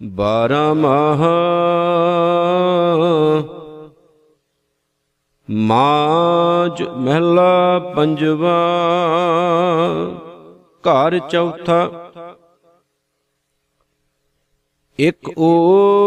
[0.00, 1.22] ਬਾਰਾਂ ਮਾਹ
[5.48, 8.56] ਮਾਜ ਮਹਿਲਾ ਪੰਜਵਾ
[10.84, 11.78] ਘਰ ਚੌਥਾ
[14.98, 16.04] ਇਕ ਓੰਕਾਰ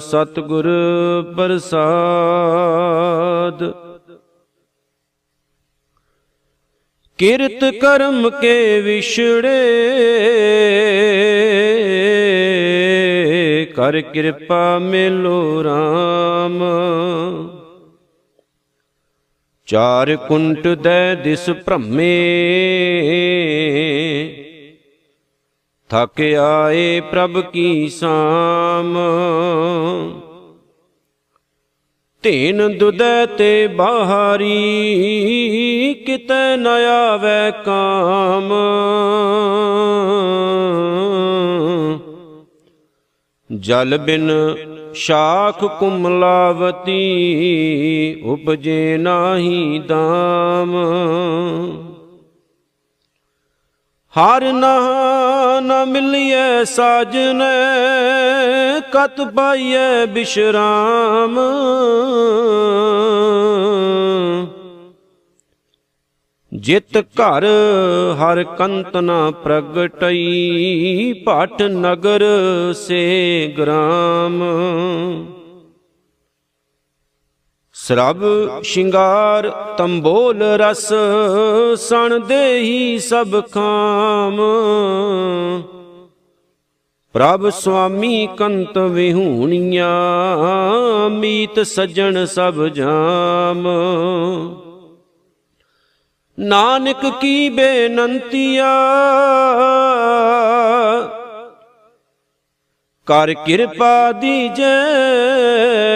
[0.00, 0.68] ਸਤਿਗੁਰ
[1.36, 1.70] ਪ੍ਰਸਾਦ
[7.20, 9.64] ਕਿਰਤ ਕਰਮ ਕੇ ਵਿਛੜੇ।
[13.76, 16.64] ਕਰ ਕਿਰਪਾ ਮਿਲੋ RAM
[19.66, 22.16] ਚਾਰ ਕੁੰਟ ਦੇ ਦਿਸ ਭ੍ਰਮੇ।
[25.88, 28.98] ਥਕ ਆਏ ਪ੍ਰਭ ਕੀ ਸਾਮ।
[32.22, 34.48] ਧੀਨ ਦੁਦੈ ਤੇ ਬਾਹਰੀ,
[36.06, 38.50] ਕਿਤੈ ਨ ਆਵੈ ਕਾਮ।
[43.52, 44.30] ਜਲ ਬਿਨ
[44.94, 46.96] ਸ਼ਾਖ ਕੁਮਲਾਵਤੀ
[48.24, 50.76] ਉਪਜੇ ਨਾਹੀ ਦਾਮ।
[54.14, 57.42] ਹਰ ਨਾ, ਨ ਮਿਲਿਐ ਸਾਜਨ,
[58.92, 61.38] ਕਤ ਪਾਈਐ ਬਿਸ਼ਰਾਮ।
[66.52, 67.44] ਜਿਤ ਘਰ
[68.14, 72.24] ਹਰ ਕੰਤ ਨਾ ਪ੍ਰਗਟਈ ਭਟ ਨਗਰ
[72.74, 74.42] ਸੇ ਗ੍ਰਾਮ।
[77.90, 78.20] ਸਰਬ,
[78.62, 80.92] ਸ਼ਿੰਗਾਰ, ਤੰਬੋਲ ਰਸ,
[81.76, 84.36] ਸਣ ਦੇਹੀ ਸਭ ਖਾਮ।
[87.12, 89.90] ਪ੍ਰਭ ਸੁਆਮੀ ਕੰਤ ਵਿਹੂਣੀਆਂ,
[91.10, 93.66] ਮੀਤ ਸਜਣ ਸਭ ਜਾਮ।
[96.38, 98.70] ਨਾਨਕ ਕੀ ਬੇਨੰਤੀਆ
[103.10, 104.84] ਕਰ ਕਿਰਪਾ ਦੀਜੈ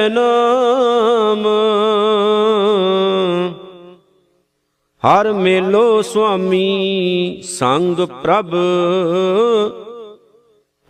[0.08, 1.44] ਨਾਮ
[5.02, 8.50] ਹਰ ਮੇਲੋ ਸੁਆਮੀ ਸੰਗ ਪ੍ਰਭ,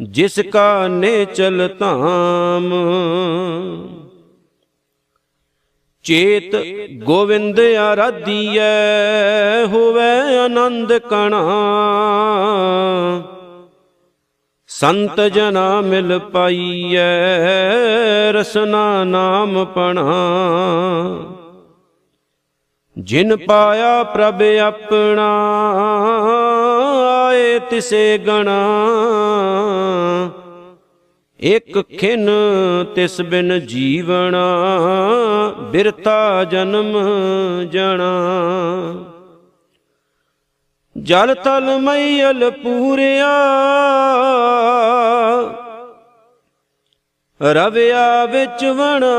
[0.00, 2.70] ਜਿਸ ਕਾ ਨੇ ਚਲ ਧਾਮ।
[6.02, 6.56] ਚੇਤ
[7.04, 8.62] ਗੋਵਿੰਦ ਆਰਾਧੀਐ,
[9.66, 11.42] ਹੋਵੇ ਆਨੰਦ ਕਣਾ।
[14.80, 17.32] ਸੰਤ ਜਨਾ ਮਿਲ ਪਾਈਐ,
[18.32, 20.12] ਰਸਨਾ ਨਾਮ ਪਣਾ।
[22.98, 25.28] ਜਿਨ ਪਾਇਆ ਪ੍ਰਭ ਆਪਣਾ,
[27.26, 28.60] ਆਏ ਤਿਸੇ ਗਣਾ।
[31.40, 32.30] ਇਕ ਖਿਨ
[32.94, 34.46] ਤਿਸ ਬਿਨ ਜੀਵਣਾ,
[35.58, 36.98] ਬਿਰਤਾ ਜਨਮ
[37.70, 38.12] ਜਣਾ।
[40.98, 43.30] ਜਲ ਤਲ ਮਈਲ ਪੂਰਿਆ
[47.42, 49.14] ਰਵਿਆ ਵਿੱਚ ਵਣਾ।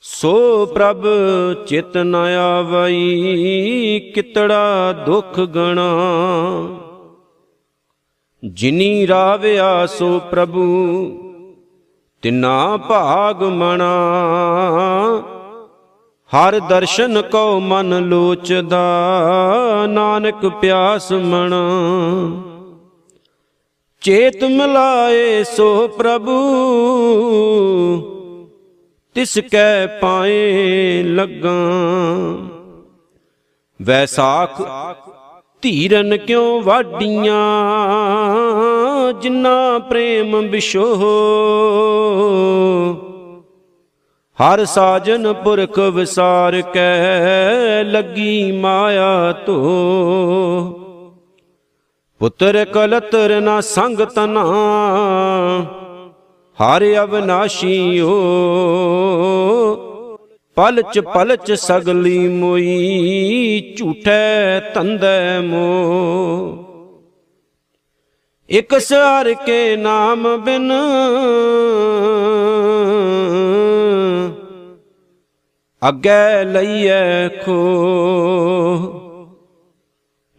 [0.00, 1.06] ਸੋ ਪ੍ਰਭ
[1.66, 5.90] ਚਿਤ ਨ ਆਵਈ, ਕਿਤੜਾ ਦੁਖ ਗਣਾ।
[8.44, 11.06] ਜਿਨੀ ਰਾਵਿਆ ਸੋ ਪ੍ਰਭੂ,
[12.22, 13.92] ਤਿਨਾ ਭਾਗ ਮਣਾ।
[16.32, 18.86] ਹਰ ਦਰਸ਼ਨ ਕੋ ਮਨ ਲੋਚਦਾ,
[19.86, 21.68] ਨਾਨਕ ਪਿਆਸ ਮਣਾ।
[24.02, 26.36] ਚੇਤ ਮਿਲਾਏ ਸੋ ਪ੍ਰਭੂ,
[29.16, 31.56] ਤਿਸ ਕੈ ਪਾਏ ਲੱਗਾ।
[33.80, 34.62] ਵੈਸਾਖ
[35.62, 37.42] ਧੀਰਨ ਕਿਉ ਵਾਡੀਆਂ
[39.22, 41.04] ਜਿਨਾ ਪ੍ਰੇਮ ਬਿਸ਼ੋਹ
[44.38, 50.77] ਹਰ ਸਾਜਨ ਪੁਰਖ ਵਿਸਾਰ ਕੈ, ਲੱਗੀ ਮਾਇਆ ਧੋ।
[52.20, 54.42] ਪੁੱਤਰ ਕਲਤਰ ਨਾ ਸੰਗ ਤਨਾ
[56.58, 58.14] ਹਰ ਅਵਨਾਸ਼ੀਓ
[60.56, 66.64] ਪਲਚ ਪਲਚ ਸਗਲੀ ਮੋਈ, ਝੂਠੈ ਤੰਦੈ ਮੋ।
[68.50, 70.72] ਇਕ ਸਾਰ ਕੇ ਨਾਮ ਬਿਨ,
[75.82, 78.97] ਅੱਗੇ ਲਈਐ ਖੋ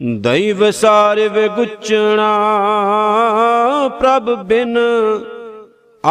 [0.03, 2.27] ਦੈਵ ਸਾਰੇ ਵਿਗੁਚਣਾ
[3.99, 4.77] ਪ੍ਰਭ ਬਿਨ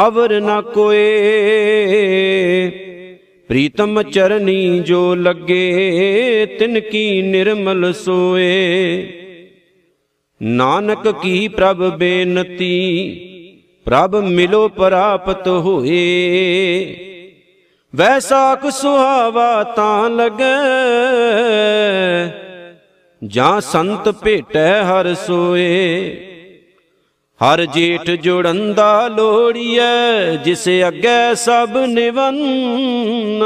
[0.07, 0.99] ਅਵਰ ਨ ਕੋਏ।
[3.49, 9.09] ਪ੍ਰੀਤਮ ਚਰਨੀ ਜੋ ਲੱਗੇ, ਤਿਨ ਕੀ ਨਿਰਮਲ ਸੋਏ।
[10.43, 12.71] ਨਾਨਕ ਕੀ ਪ੍ਰਭ ਬੇਨਤੀ,
[13.85, 16.87] ਪ੍ਰਭ ਮਿਲੋ ਪ੍ਰਾਪਤ ਹੋਏ।
[17.97, 20.59] ਵੈਸਾਖ ਸੁਹਾਵਾ ਤਾਂ ਲਗੈ
[23.25, 26.25] ਜਾਂ ਸੰਤ ਭੇਟੈ ਹਰ ਸੋਏ।
[27.41, 33.43] ਹਰ ਜੇਠ ਜੋੜੰਦਾ ਲੋੜੀਐ, ਜਿਸ ਅੱਗੇ ਸਭ ਨਿਵੰਨ।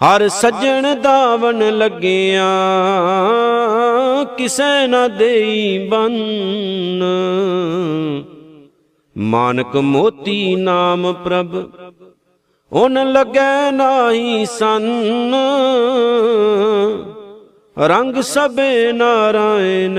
[0.00, 2.48] ਹਰ ਸੱਜਣ ਦਾਵਨ ਲੱਗਿਆ,
[4.36, 7.04] ਕਿਸੈ ਨਾ ਦੇਈ ਬੰਨ।
[9.16, 11.70] ਮਾਨਕ ਮੋਤੀ ਨਾਮ ਪ੍ਰਭ
[12.72, 15.34] ਓਨ ਲੱਗੈ ਨਾਹੀ ਸੰਨ।
[17.78, 19.98] ਰੰਗ ਸਭੇ ਨਾਰਾਇਣ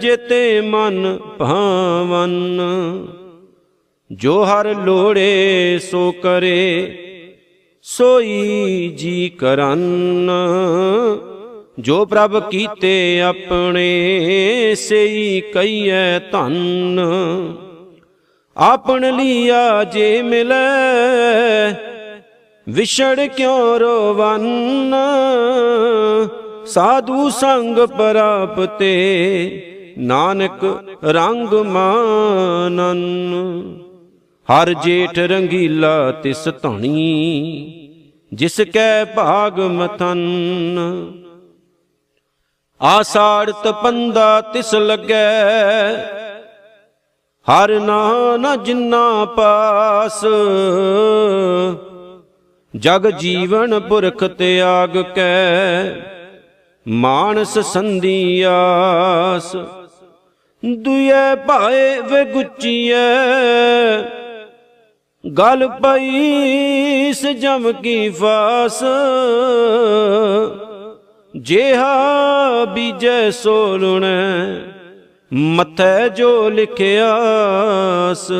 [0.00, 2.60] ਜਿਤੇ ਮਨ ਭਾਵਨ।
[4.12, 6.92] ਜੋ ਹਰ ਲੋੜੇ ਸੋ ਕਰੇ,
[7.82, 10.30] ਸੋਈ ਜੀ ਕਰਨ।
[11.78, 17.00] ਜੋ ਪ੍ਰਭ ਕੀਤੇ ਆਪਣੇ, ਸਈ ਕਈਐ ਧੰਨ।
[18.56, 21.72] ਆਪਣ ਲੀਆ ਜੇ ਮਿਲੈ,
[22.68, 24.94] ਵਿਛੜ ਕਿਉ ਰੋਵਨ?
[26.74, 28.92] ਸਾਧੂ ਸੰਗ ਪ੍ਰਾਪਤੇ,
[29.98, 30.64] ਨਾਨਕ
[31.04, 33.02] ਰੰਗ ਮਾਨਨ।
[34.48, 36.98] ਹਰ ਜੇਠ ਰੰਗੀਲਾ ਤਿਸ ਧਣੀ,
[38.32, 40.20] ਜਿਸ ਕੈ ਭਾਗ ਮਥਨ।
[42.80, 45.28] ਆਸਾੜ ਤਪੰਦਾ ਤਿਸ ਲੱਗੈ,
[47.46, 50.24] ਹਰ ਨਾਨ ਜਿਨਾ ਪਾਸ।
[52.74, 56.21] ਜਗ ਜੀਵਨ ਪੁਰਖ ਤਿਆਗ ਕੈ
[56.88, 59.56] ਮਾਨਸ ਸੰਧੀਆਸ
[60.64, 61.12] ਦੁਇ
[61.46, 62.96] ਭਾਏ ਵੇ ਗੁੱਚੀਐ।
[65.38, 68.82] ਗਲ ਪਈ ਸ ਜਮ ਕੀ ਫਾਸ।
[71.36, 74.60] ਜਿਹਾ ਬੀਜੈ ਸੋ ਲੁਣੈ
[75.32, 78.32] ਮਥੈ ਜੋ ਲਿਖਿਆਸ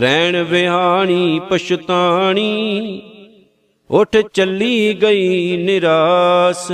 [0.00, 3.02] ਰੈਣ ਵਿਹਾਣੀ ਪਛਤਾਣੀ,
[3.90, 6.72] ਉਠ ਚੱਲੀ ਗਈ ਨਿਰਾਸ।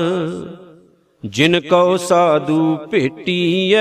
[1.24, 3.78] ਜਿਨ ਕਉ ਸਾਧੂ ਭੇਟੀਐ,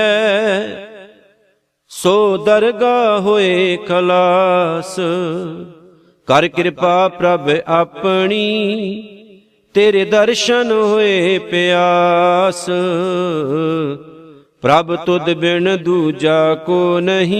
[1.90, 4.94] ਸੋ ਦਰਗਾ ਹੋਏ ਖਲਾਸ।
[6.28, 8.44] ਕਰ ਕਿਰਪਾ ਪ੍ਰਭ ਆਪਣੀ,
[9.74, 12.64] ਤੇਰੇ ਦਰਸ਼ਨ ਹੋਏ ਪਿਆਸ।
[14.62, 17.38] ਪ੍ਰਭ ਤੁਧ ਬਿਨ ਦੂਜਾ ਕੋ ਨਹੀਂ,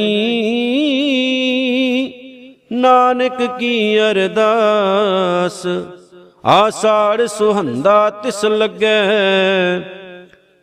[2.72, 5.66] ਨਾਨਕ ਕੀ ਅਰਦਾਸ।
[6.48, 9.00] ਆਸਾੜ ਸੁਹੰਦਾ ਤਿਸ ਲੱਗੈ,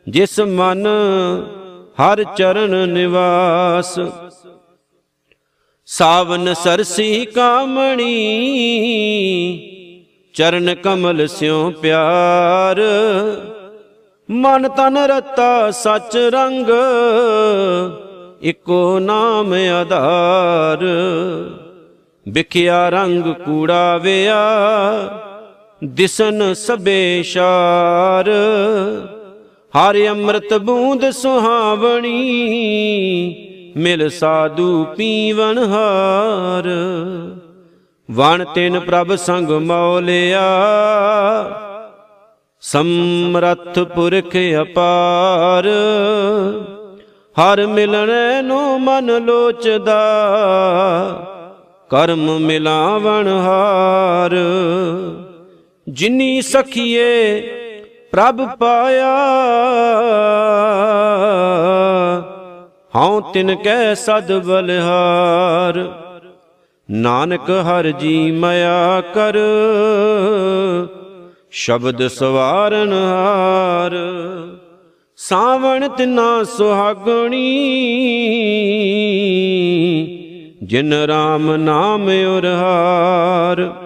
[0.07, 0.87] ਜਿਸ ਮਨ
[1.99, 3.99] ਹਰ ਚਰਨ ਨਿਵਾਸ।
[5.85, 8.07] ਸਾਵਨ ਸਰਸੀ ਕਾਮਣੀ,
[10.33, 12.81] ਚਰਨ ਕਮਲ ਸਿਉ ਪਿਆਰ।
[14.29, 16.69] ਮਨ ਤਨ ਰਤਾ ਸਚ ਰੰਗ,
[18.43, 20.85] ਇਕੋ ਨਾਮ ਆਧਾਰ।
[22.25, 24.41] ਵਿਖਿਆ ਰੰਗ ਕੂੜਾ ਵਿਆ
[25.81, 28.29] ਦਿਸਨ ਸਬੇ ਸ਼ਾਰ,
[29.73, 32.13] ਹਰ ਅੰਮ੍ਰਿਤ ਬੂੰਦ ਸੁਹਾਵਣੀ,
[33.77, 36.69] ਮਿਲ ਸਾਧੂ ਪੀਵਨ ਹਾਰ।
[38.09, 40.45] ਵਣ ਤਿਨ ਪ੍ਰਭ ਸੰਗ ਮੌਲਿਆ,
[42.61, 45.69] ਸਮਰੱਥ ਪੁਰਖ ਅਪਾਰ।
[47.35, 50.01] ਹਰ ਮਿਲਣੈ ਨੂੰ ਮਨ ਲੋਚਦਾ,
[51.89, 54.35] ਕਰਮ ਮਿਲਾਵਣ ਹਾਰ।
[55.87, 57.41] ਜਿਨੀ ਸਖੀਏ
[58.11, 59.11] ਪ੍ਰਭ ਪਾਇਆ।
[62.95, 65.79] ਹਉ ਤਿਨ ਕੈ ਸਦ ਬਲਿਹਾਰ,
[66.89, 69.37] ਨਾਨਕ ਹਰ ਜੀ ਮਇਆ ਕਰ,
[71.51, 73.95] ਸ਼ਬਦ ਸਵਾਰਨ ਹਾਰ।
[75.17, 77.45] ਸਾਵਣ ਤਿਨਾ ਸੁਹਾਗਣੀ,
[80.63, 83.84] ਜਿਨ ਰਾਮ ਨਾਮ ਉਰਹਾਰ।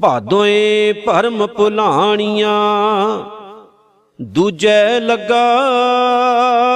[0.00, 2.54] ਭਾਦੋਏ ਭਰਮ ਭੁਲਾਣੀਆਂ,
[4.20, 5.44] ਦੂਜੈ ਲੱਗਾ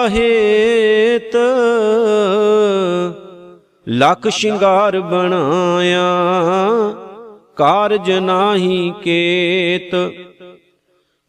[0.08, 1.36] ਹੇਤ।
[3.88, 6.04] ਲਖ ਸ਼ਿੰਗਾਰ ਬਣਾਇਆ,
[7.56, 9.94] ਕਾਰਜ ਨਾਹੀ ਕੇਤ।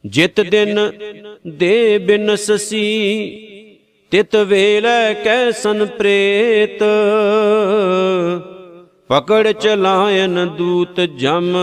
[0.05, 0.79] ਜਿਤ ਦਿਨ
[1.47, 2.87] ਦੇ ਬਿਨਸਸੀ
[4.11, 6.83] ਤਿਤ ਵੇਲੇ ਕੈਸਨ ਪ੍ਰੇਤ।
[9.09, 11.53] ਪਕੜ ਚਲਾਇਨ ਦੂਤ ਜਮ,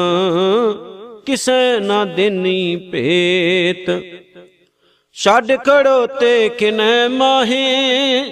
[1.26, 3.90] ਕਿਸੈ ਨਾ ਦੇਨੀ ਭੇਤ।
[5.16, 8.24] ਛੱਡ ਖੜੋ ਤੇ ਕਿਨੈ ਮਾਹੇ,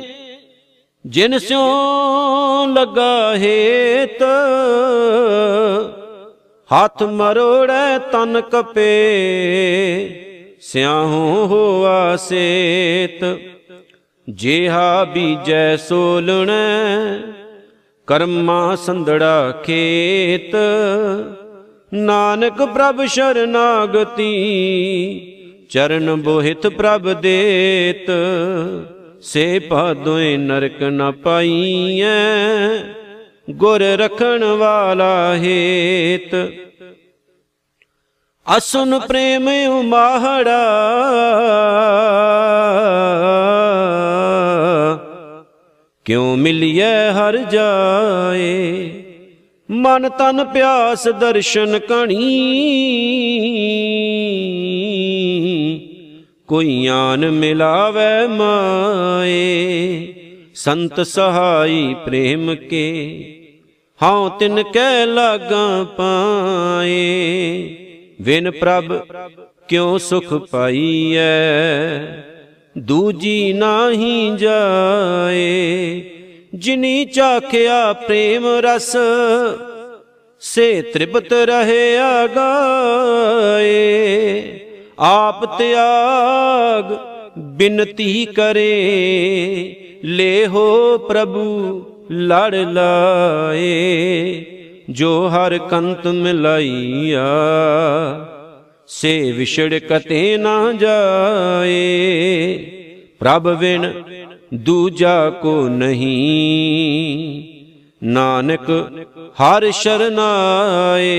[1.05, 4.23] ਜਿਨ ਸਿਉ ਲਗਾ ਹੇਤ।
[6.71, 8.87] ਹੱਥ ਮਰੋੜੈ ਤਨ ਕਪੇ,
[10.63, 13.25] ਸਿਆਹੂ ਹੋਆ ਸੇਤ।
[14.29, 17.40] ਜਿਹਾ ਬੀਜੈ ਸੋਲਣੈ
[18.11, 20.57] ਕਰਮਾ ਸੰਧੜਾ ਖੇਤ,
[21.95, 24.31] ਨਾਨਕ ਪ੍ਰਭ ਸ਼ਰਨਾਗਤੀ,
[25.71, 28.11] ਚਰਨ ਬੋਹਿਤ ਪ੍ਰਭ ਦੇਤ,
[29.23, 32.15] ਸੇ ਪਾਦੋਏ ਨਰਕ ਨ ਪਾਈਐ,
[33.51, 36.35] ਗੁਰ ਰਖਣ ਵਾਲਾ ਹੇਤ।
[38.57, 40.61] ਅਸੁਨ ਪ੍ਰੇਮ ਉਮਾਹੜਾ
[46.05, 48.91] ਕਿਉ ਮਿਲਿਐ ਹਰ ਜਾਏ?
[49.71, 52.21] ਮਨ ਤਨ ਪਿਆਸ ਦਰਸ਼ਨ ਕਣੀ।
[56.49, 60.07] ਕੋਈ ਆਨ ਮਿਲਾਵੇ ਮਾਏ।
[60.55, 63.27] ਸੰਤ ਸਹਾਈ ਪ੍ਰੇਮ ਕੇ।
[64.03, 66.97] ਹਉ ਤਿਨ ਕਹਿ ਲਾਗਾ ਪਾਏ।
[68.21, 68.93] ਵਿਨ ਪ੍ਰਭ
[69.69, 72.30] ਕਿਉ ਸੁਖ ਪਾਈਐ?
[72.79, 76.03] ਦੂਜੀ ਨਾਹੀ ਜਾਏ,
[76.55, 78.97] ਜਿਨੀ ਚਾਖਿਆ ਪ੍ਰੇਮ ਰਸ,
[80.41, 83.71] ਸੇ ਤ੍ਰਿਪਤ ਰਹਿਆ ਗਾਏ
[84.99, 86.93] ਆਪ ਤਿਆਗ
[87.39, 88.71] ਬਿਨਤੀ ਕਰੇ,
[90.05, 93.67] ਲੇਹੋ ਪ੍ਰਭੂ ਲੜ ਲਾਏ,
[94.91, 97.27] ਜੋ ਹਰ ਕੰਤ ਮਿਲਾਈਆ।
[98.93, 102.57] ਸੇ ਵਿਛੜ ਕਤੇ ਨਾ ਜਾਏ।
[103.19, 103.93] ਪ੍ਰਭ ਵਿਣ
[104.55, 107.43] ਦੂਜਾ ਕੋ ਨਹੀਂ।
[108.05, 111.11] ਨਾਨਕ ਹਰ ਸ਼ਰਨਾਏ।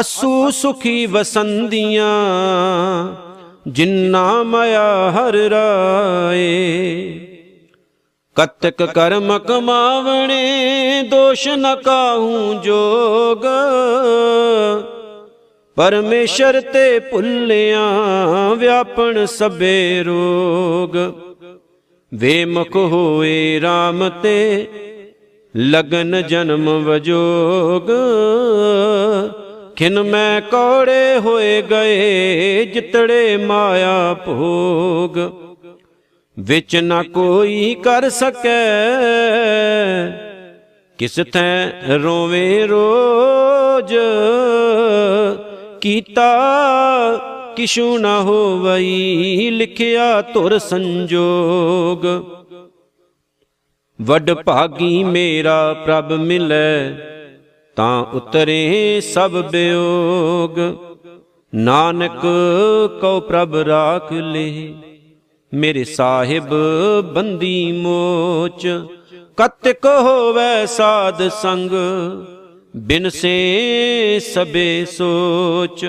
[0.00, 2.12] ਅਸੂ ਸੁਖੀ ਵਸੰਦੀਆਂ
[3.70, 7.08] ਜਿਨ੍ਹਾਂ ਮਇਆ ਹਰ ਰਾਏ।
[8.34, 13.44] ਕਤਕ ਕਰਮ ਕਮਾਵਣੇ, ਦੋਸ਼ ਨ ਕਾਹੂ ਜੋਗ।
[15.78, 17.80] ਪਰਮੇਸ਼ਰ ਤੇ ਭੁੱਲਿਆ
[18.54, 20.96] ਵਿਆਪਣ ਸਭੇ ਰੋਗ।
[22.12, 24.66] ਵੇਮੁਖ ਹੋਏ RAM ਤੇ
[25.54, 27.90] ਲਗਨ ਜਨਮ ਵਜੋਗ।
[29.76, 35.18] ਖਿਨ ਮੈਂ ਕੌੜੇ ਹੋਏ ਗਏ ਜਿਤੜੇ ਮਾਇਆ ਭੋਗ।
[36.36, 38.64] ਵਿੱਚ ਨਾ ਕੋਈ ਕਰ ਸਕੈ,
[40.98, 41.70] ਕਿਸ ਥੈ
[42.02, 43.94] ਰੋਵੇ ਰੋਜ।
[45.80, 46.30] ਕੀਤਾ,
[47.56, 52.06] ਕਿਛੂ ਨਾ ਹੋਵਈ, ਲਿਖਿਆ ਧੁਰ ਸੰਜੋਗ।
[53.98, 56.90] ਵੱਡ ਭਾਗੀ ਮੇਰਾ ਪ੍ਰਭ ਮਿਲੈ,
[57.76, 60.58] ਤਾਂ ਉਤਰੇ ਸਭ ਬਿਯੋਗ
[61.52, 62.20] ਨਾਨਕ,
[63.00, 64.74] ਕਉ ਪ੍ਰਭ ਰਾਖ ਲੇ,
[65.52, 66.54] ਮੇਰੇ ਸਾਹਿਬ
[67.14, 68.66] ਬੰਦੀ ਮੋਚ।
[69.36, 71.70] ਕਤਿਕ ਹੋਵੇ ਸਾਧ ਸੰਗ
[72.76, 75.86] ਬਿਨ ਸੇ ਸਬੇ ਸੋਚ।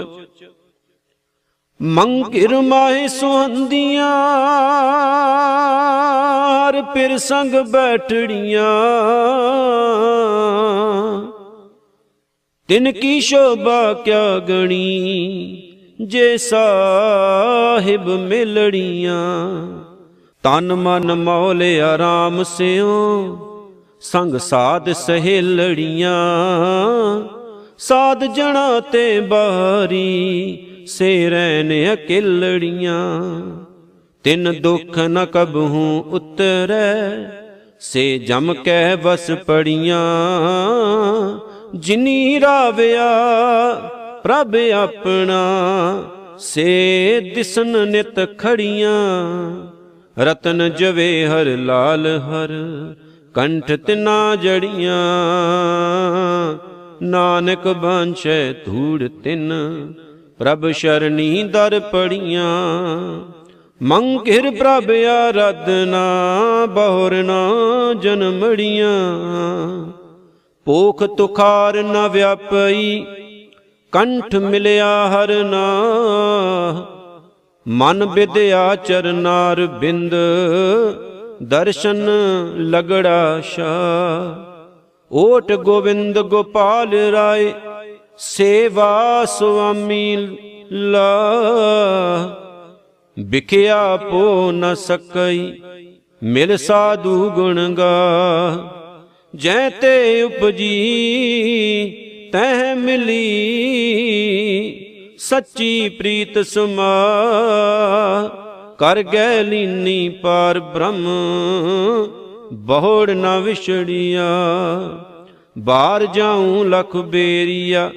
[1.81, 4.07] ਮੰਕਿਰ ਮਾਏ ਸੁਹੰਦੀਆਂ,
[6.57, 8.63] ਹਰ ਪਿਰ ਸੰਗ ਬੈਠੜੀਆਂ।
[12.67, 15.61] ਤਿਨ ਕੀ ਸ਼ੋਭਾ ਕਿਆ ਗਣੀ,
[16.01, 19.67] ਜੇ ਸਾਹਿਬ ਮਿਲੜੀਆਂ।
[20.43, 23.35] ਤਨ ਮਨ ਮੌਲ ਆਰਾਮ ਸਿਓ
[24.01, 26.11] ਸੰਗ ਸਾਧ ਸਹੇਲੜੀਆਂ,
[27.77, 33.21] ਸਾਧ ਜਣਾ ਤੇ ਬਾਰੀ ਸੇ ਰਹਿਨ ਅਕੇਲੜੀਆਂ।
[34.23, 37.09] ਤਿਨ ਦੁਖ ਨ ਕਬਹੂ ਉਤਰੈ,
[37.79, 39.99] ਸੇ ਜਮ ਕਹਿ ਵਸ ਪੜੀਆਂ।
[41.75, 43.09] ਜਿਨੀ ਰਾਵਿਆ,
[44.23, 45.43] ਪ੍ਰਭ ਆਪਣਾ,
[46.39, 48.95] ਸੇ ਦਿਸਨ ਨਿਤ ਖੜੀਆਂ।
[50.17, 52.49] ਰਤਨ ਜਵੇ ਹਰ ਲਾਲ ਹਰ
[53.39, 54.95] ਕੰਠ ਤਿਨਾ ਜੜੀਆਂ,
[57.01, 59.53] ਨਾਨਕ ਬਾਂਛੈ ਧੂੜ ਤਿਨ,
[60.39, 62.49] ਪ੍ਰਭ ਸ਼ਰਣੀ ਦਰ ਪੜੀਆਂ।
[63.83, 66.01] ਮੰਗਿਰ ਪ੍ਰਭ ਆਰਾਧਨਾ
[66.65, 67.49] ਬਹੁਰਨਾ
[67.93, 68.91] ਜਨਮੜੀਆਂ
[70.65, 73.05] ਪੋਖ ਤੁਖਾਰ ਨ ਵਿਆਪਈ,
[73.91, 75.65] ਕੰਠ ਮਿਲਿਆ ਹਰ ਨਾ।
[77.67, 80.15] ਮਨ ਵਿਦਿਆ ਚਰਨਾਰ ਬਿੰਦ
[81.41, 82.07] ਦਰਸ਼ਨ
[82.71, 83.65] ਲਗੜਾ ਸ਼ਾ
[85.11, 87.53] ਓਟ ਗੋਵਿੰਦ ਗੋਪਾਲ ਰਾਏ,
[88.17, 90.15] ਸੇਵਾ ਸੁਆਮੀ
[90.71, 91.05] ਲਾ
[93.17, 95.51] ਵਿਖਿਆ ਪੋ ਨ ਸਕਈ,
[96.23, 97.93] ਮਿਲ ਸਾਧੂ ਗੁਣ ਗਾ
[99.35, 100.69] ਜੈ ਤੇ ਉਪਜੀ,
[102.33, 103.15] ਤਹਿ ਮਿਲੀ,
[105.19, 106.93] ਸੱਚੀ ਪ੍ਰੀਤ ਸਮਾ
[108.79, 111.05] ਕਰ ਗੈ ਲੀਨੀ ਪਾਰ ਬ੍ਰਹਮ,
[112.53, 114.27] ਬਹੁੜ ਨਾ ਵਿਛੜੀਆ।
[115.57, 117.91] ਬਾਹਰ ਜਾਉ ਲਖ ਬੇਰੀਆ,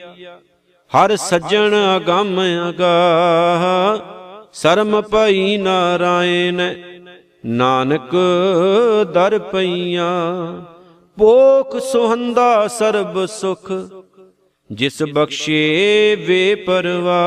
[0.92, 2.96] ਹਰ ਸੱਜਣ ਅਗੰਮ ਅਗਾ।
[4.52, 6.60] ਸਰਮ ਪਈ ਨਾਰਾਇਣ,
[7.46, 8.16] ਨਾਨਕ
[9.14, 10.10] ਦਰ ਪਈਆ।
[11.18, 13.72] ਪੋਖ ਸੁਹੰਦਾ ਸਰਬ ਸੁਖ,
[14.70, 17.22] ਜਿਸ ਬਖਸ਼ੇ ਵੇ ਪਰਵਾ।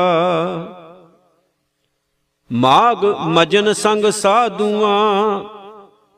[2.52, 5.40] ਮਾਗ ਮਜਨ ਸੰਗ ਸਾਧੂਆਂ,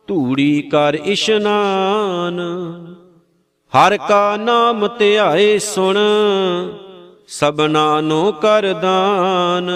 [0.06, 2.40] ਧੂੜੀ ਕਰ ਇਸ਼ਨਾਨ।
[3.72, 5.96] ਹਰ ਕਾ ਨਾਮ ਧਿਆਏ ਸੁਣ
[7.28, 9.70] ਸਬਨਾ ਨੂੰ ਕਰ ਦਾਨ।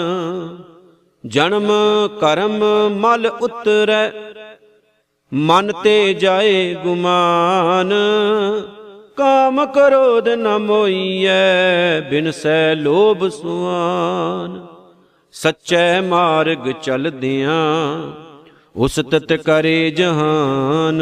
[1.25, 1.67] ਜਨਮ
[2.21, 4.11] ਕਰਮ ਮਲ ਉਤਰੈ,
[5.33, 7.93] ਮਨ ਤੇ ਜਾਏ ਗੁਮਾਨ।
[9.17, 14.72] ਕਾਮ ਕਰੋਧ ਨ ਮੋਈਐ, ਬਿਨ ਸੈ ਲੋਭ ਸੁਆਨ।
[15.33, 18.11] ਸੱਚੇ ਮਾਰਗ ਚਲਦਿਆਂ
[18.75, 21.01] ਉਸਤਤ ਕਰੇ ਜਹਾਨ।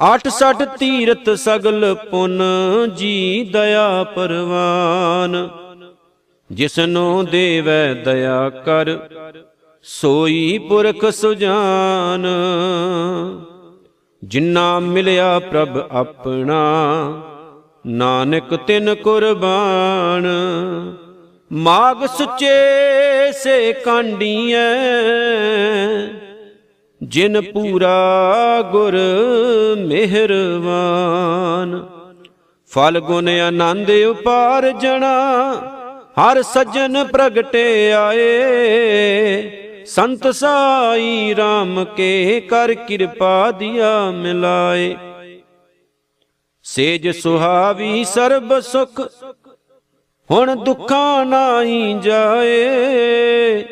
[0.00, 2.42] ਆਠ ਸੱਠ ਤੀਰਤ ਸਗਲ ਪੁਨ
[2.96, 5.48] ਜੀ ਦਇਆ ਪਰਵਾਨ।
[6.52, 8.98] ਜਿਸਨੂੰ ਦੇਵੈ ਦਇਆ ਕਰ,
[9.82, 12.26] ਸੋਈ ਪੁਰਖ ਸੁਜਾਨ।
[14.24, 16.62] ਜਿਨ੍ਹਾਂ ਮਿਲਿਆ ਪ੍ਰਭ ਆਪਣਾ
[17.84, 20.26] ਨਾਨਕ ਤਿਨ ਕੁਰਬਾਨ,
[21.52, 24.58] ਮਾਗ ਸੁਚੇ ਸੇ ਕਾਂਡੀਐ,
[27.02, 28.96] ਜਿਨ ਪੂਰਾ ਗੁਰ
[29.78, 31.86] ਮਿਹਰਵਾਨ।
[32.70, 35.52] ਫਲ ਗੁਣ ਆਨੰਦ ਉਪਾਰ ਜਣਾ,
[36.20, 44.96] ਹਰ ਸੱਜਣ ਪ੍ਰਗਟੇ ਆਏ। ਸੰਤ ਸਾਈ RAM ਕੇ ਕਰ ਕਿਰਪਾ ਦਿਆ ਮਿਲਾਏ।
[46.64, 49.00] ਸੇਜ ਸੁਹਾਵੀ ਸਰਬ ਸੁਖ,
[50.30, 53.64] ਹੁਣ ਦੁੱਖਾਂ ਨਾਹੀ ਜਾਏ।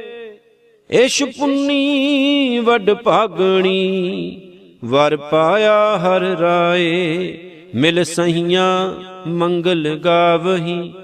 [0.91, 4.41] ਇਸ਼ ਪੁੰਨੀ ਵੱਡ ਭਾਗਣੀ,
[4.85, 7.39] ਵਰ ਪਾਇਆ ਹਰ ਰਾਏ।
[7.75, 8.95] ਮਿਲ ਸਹੀਆਂ
[9.29, 10.95] ਮੰਗਲ ਗਾਵਹੀ,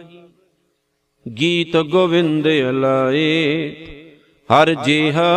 [1.27, 3.71] ਗੀਤ ਗੋਵਿੰਦ ਅਲਾਏ।
[4.51, 5.31] ਹਰ ਜਿਹਾ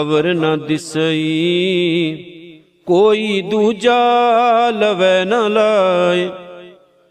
[0.00, 2.39] ਅਵਰ ਨ ਦਿਸਈ।
[2.86, 6.30] ਕੋਈ ਦੂਜਾ ਲਵੈ ਨ ਲਾਏ।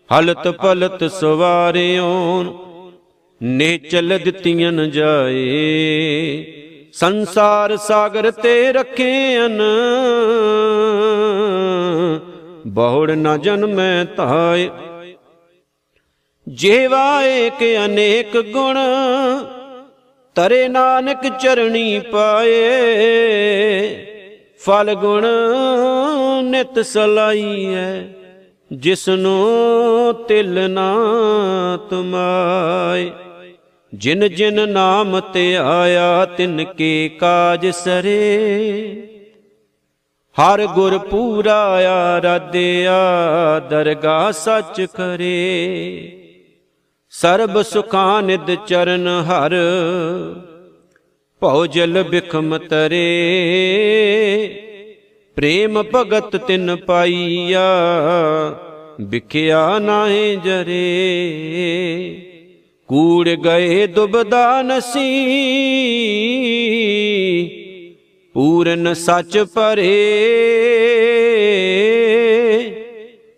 [0.10, 2.44] ਹਲਤ ਪਲਤ ਸਵਾਰਿਓ
[3.44, 6.46] ਨੇ ਚਲ ਦਿੱਤੀਆਂ ਨ ਜਾਏ।
[6.94, 9.62] ਸੰਸਾਰ ਸਾਗਰ ਤੇ ਰੱਖੇਨ
[12.68, 14.70] ਬਹੁੜ ਨ ਜਨਮੈ ਤਾਏ।
[16.48, 18.78] ਜੇਵਾ ਏਕ ਅਨੇਕ ਗੁਣ,
[20.36, 22.58] ਤਰੇ ਨਾਨਕ ਚਰਣੀ ਪਾਏ।
[24.62, 25.26] ਫਲ ਗੁਣ
[26.44, 28.08] ਨਿਤ ਸਲਾਈ ਹੈ
[28.72, 30.94] ਜਿਸਨੂੰ ਤਿਲ ਨਾ
[31.90, 33.12] ਤੁਮਾਏ।
[33.94, 38.18] ਜਿਨ ਜਿਨ ਨਾਮ ਤੇ ਆਇਆ, ਤਿਨ ਕੇ ਕਾਜ ਸਰੇ।
[40.38, 41.62] ਹਰ ਗੁਰ ਪੂਰਾ
[42.16, 43.00] ਆਰਾਧਿਆ
[43.70, 45.36] ਦਰਗਾ ਸੱਚ ਕਰੇ
[47.10, 49.56] ਸਰਬ ਸੁਖਾਂ ਨਿਦ ਚਰਨ ਹਰ
[51.42, 53.04] ਭਉ ਜਲ ਬਿਖਮ ਤਰੇ,
[55.36, 57.68] ਪ੍ਰੇਮ ਭਗਤ ਤਿਨ ਪਾਈਆ
[59.02, 60.82] ਵਿਖਿਆ ਨਾਹੀ ਜਰੇ।
[62.88, 65.16] ਕੂੜ ਗਏ ਦੁਬਦਾ ਨਸੀ,
[68.34, 69.96] ਪੂਰਨ ਸੱਚ ਪਰੇ।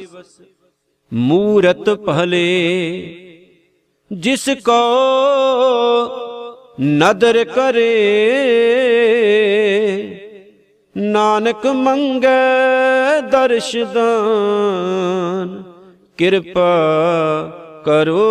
[1.13, 2.47] ਮੂਰਤ ਭਲੇ
[4.13, 4.81] ਜਿਸ ਕੋ
[6.81, 7.91] ਨਦਰ ਕਰੇ।
[10.97, 15.63] ਨਾਨਕ ਮੰਗੈ ਦਰਸ਼ ਦਾਨ
[16.19, 16.73] ਕਿਰਪਾ
[17.85, 18.31] ਕਰੋ।